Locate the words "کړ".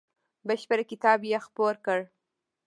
1.85-1.99